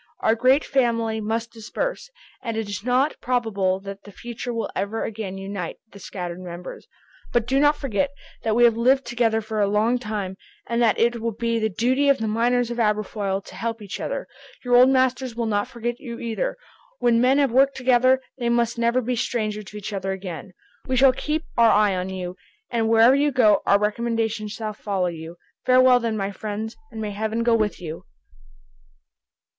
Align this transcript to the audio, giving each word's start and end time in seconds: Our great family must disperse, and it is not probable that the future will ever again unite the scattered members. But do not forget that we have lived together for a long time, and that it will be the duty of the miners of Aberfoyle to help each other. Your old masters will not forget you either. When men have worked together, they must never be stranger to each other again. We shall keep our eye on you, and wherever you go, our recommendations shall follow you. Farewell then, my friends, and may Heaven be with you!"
Our 0.21 0.33
great 0.33 0.65
family 0.65 1.21
must 1.21 1.51
disperse, 1.51 2.09
and 2.41 2.57
it 2.57 2.67
is 2.67 2.83
not 2.83 3.21
probable 3.21 3.79
that 3.81 4.01
the 4.01 4.11
future 4.11 4.51
will 4.51 4.71
ever 4.75 5.03
again 5.03 5.37
unite 5.37 5.75
the 5.91 5.99
scattered 5.99 6.39
members. 6.39 6.87
But 7.31 7.45
do 7.45 7.59
not 7.59 7.75
forget 7.75 8.09
that 8.41 8.55
we 8.55 8.63
have 8.63 8.75
lived 8.75 9.05
together 9.05 9.41
for 9.41 9.61
a 9.61 9.67
long 9.67 9.99
time, 9.99 10.37
and 10.65 10.81
that 10.81 10.97
it 10.99 11.21
will 11.21 11.33
be 11.35 11.59
the 11.59 11.69
duty 11.69 12.09
of 12.09 12.17
the 12.17 12.27
miners 12.27 12.71
of 12.71 12.79
Aberfoyle 12.79 13.41
to 13.43 13.53
help 13.53 13.79
each 13.79 13.99
other. 13.99 14.27
Your 14.65 14.75
old 14.75 14.89
masters 14.89 15.35
will 15.35 15.45
not 15.45 15.67
forget 15.67 15.99
you 15.99 16.17
either. 16.17 16.57
When 16.97 17.21
men 17.21 17.37
have 17.37 17.51
worked 17.51 17.77
together, 17.77 18.21
they 18.39 18.49
must 18.49 18.79
never 18.79 19.01
be 19.01 19.15
stranger 19.15 19.61
to 19.61 19.77
each 19.77 19.93
other 19.93 20.11
again. 20.13 20.53
We 20.87 20.95
shall 20.95 21.13
keep 21.13 21.43
our 21.59 21.69
eye 21.69 21.95
on 21.95 22.09
you, 22.09 22.37
and 22.71 22.89
wherever 22.89 23.13
you 23.13 23.31
go, 23.31 23.61
our 23.67 23.77
recommendations 23.77 24.51
shall 24.53 24.73
follow 24.73 25.09
you. 25.09 25.37
Farewell 25.63 25.99
then, 25.99 26.17
my 26.17 26.31
friends, 26.31 26.75
and 26.91 26.99
may 26.99 27.11
Heaven 27.11 27.43
be 27.43 27.51
with 27.51 27.79
you!" 27.79 28.05